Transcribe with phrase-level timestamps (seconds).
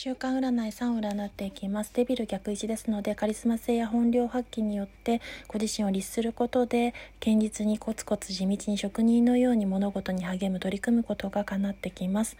[0.00, 1.90] 週間占い3占っていきます。
[1.92, 12.36] デビル逆位置ですので、カリスマ性や本領発揮によってご自身を律することで、堅実にコツコツ地道に職人のように物事に励む、取り組むことが叶ってきます。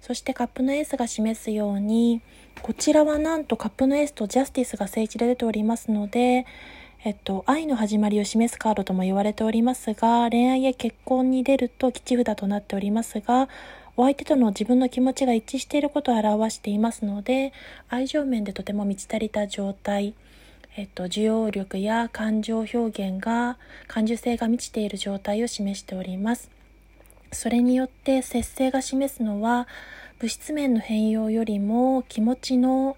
[0.00, 2.22] そしてカップのエースが示すように、
[2.62, 6.46] こちらはなんとカップのエースとジャスティスが正位置で出ておりますので、
[7.04, 13.50] えっと、愛の始まりを示すカードとも言われておりますが、恋愛や結婚に出ると吉札となっておりますが、
[13.96, 17.52] お相手との自分の気持ちが一致していることを表していますので、
[17.90, 20.14] 愛情面でとても満ち足りた状態、
[20.76, 26.50] えっと、需要力や感情表現が、感受性が満ちている状態を示しております。
[27.32, 29.68] それによって節制が示すのは、
[30.18, 32.96] 物質面の変容よりも気持ちの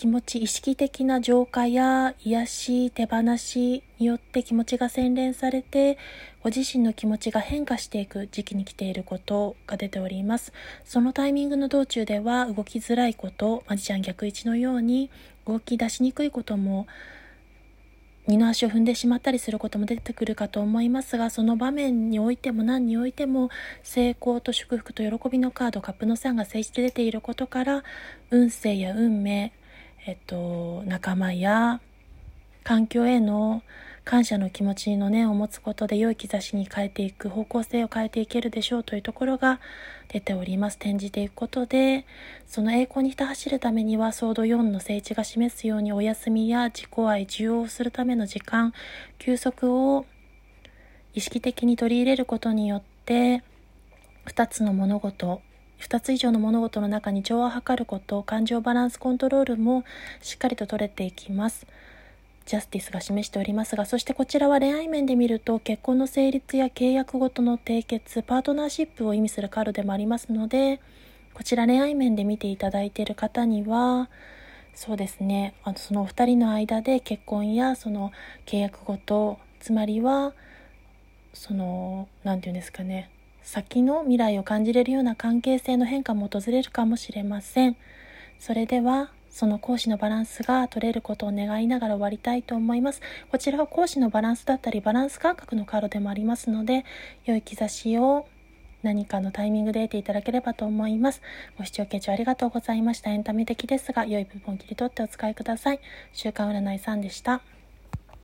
[0.00, 5.98] 気持ち意識的な浄化や癒し手放しによって気持ちが洗練されて
[6.42, 10.54] ご自身の気持ちが変化していく時期に来ていることが出ております。
[10.86, 15.10] そのタイミングの道中では動きづらいことマジシャン逆位置のように
[15.46, 16.86] 動き出しにくいことも
[18.26, 23.50] 二の足を踏んでしまったりすることも出てくるかと思いますがその場面においても何においても
[23.82, 27.84] 成功と祝福と喜びのカードカップの3が正して出ていることから
[28.30, 29.52] 運勢や運命
[30.06, 31.80] えっと、仲間や
[32.64, 33.62] 環境への
[34.04, 39.60] 感謝の気持ちの念を持つことで良い兆しに変えていく方向性を変えていけるでしょうというところが
[40.08, 40.76] 出ております。
[40.76, 42.06] 転じていくことで
[42.46, 48.72] その栄光にひた走るためにはソード4の聖地が示すようにお休みや自己愛需要をするための時間
[49.18, 50.06] 休息を
[51.12, 53.42] 意識的に取り入れることによって
[54.26, 55.42] 2つの物事
[55.80, 59.84] 2つ以上の物事の中に調和を図ること、感情バランスコントロールも
[60.20, 61.66] しっかりと取れていきます。
[62.46, 70.80] ジャスティスが示しておりますが、そしてこちらは恋愛面で見ると、結婚の成立や契約ごとの締結、パートナーシップを意味するカードでもありますので、
[71.32, 74.10] こちら恋愛面で見ていただいている方には、
[74.74, 78.12] そうですね、あのそのお二人の間で結婚やその
[78.46, 80.32] 契約ごと、つまりは、
[81.32, 83.10] その、何て言うんですかね、
[83.42, 87.76] 先の未来を感じれるような関係性の変化も訪れるかもしれません。
[88.38, 93.00] それでは、その講師のバランスが取れることを願いながら終わりたいと思います。
[93.30, 96.84] こちらは講師のバランスだったり、バランス感覚のカードでもありますので、
[97.24, 98.26] 良い兆しを
[98.82, 101.22] 何かのタイミングで得ていただければと思います。
[101.58, 103.10] ご視聴傾聴ありがとうございました。
[103.10, 105.80] エンタメ的ですが、良い部分を切り取ってお使いください。
[106.12, 107.42] 週刊占いさんでした。